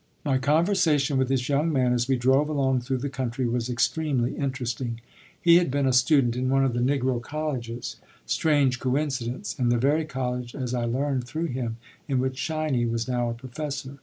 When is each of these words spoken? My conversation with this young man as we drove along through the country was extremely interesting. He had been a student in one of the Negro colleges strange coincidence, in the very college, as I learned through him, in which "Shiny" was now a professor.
My 0.25 0.39
conversation 0.39 1.19
with 1.19 1.27
this 1.27 1.47
young 1.47 1.71
man 1.71 1.93
as 1.93 2.07
we 2.07 2.15
drove 2.15 2.49
along 2.49 2.81
through 2.81 2.97
the 2.97 3.07
country 3.07 3.45
was 3.47 3.69
extremely 3.69 4.35
interesting. 4.35 4.99
He 5.39 5.57
had 5.57 5.69
been 5.69 5.85
a 5.85 5.93
student 5.93 6.35
in 6.35 6.49
one 6.49 6.65
of 6.65 6.73
the 6.73 6.79
Negro 6.79 7.21
colleges 7.21 7.97
strange 8.25 8.79
coincidence, 8.79 9.55
in 9.59 9.69
the 9.69 9.77
very 9.77 10.05
college, 10.05 10.55
as 10.55 10.73
I 10.73 10.85
learned 10.85 11.25
through 11.25 11.49
him, 11.49 11.77
in 12.07 12.17
which 12.17 12.39
"Shiny" 12.39 12.87
was 12.87 13.07
now 13.07 13.29
a 13.29 13.35
professor. 13.35 13.99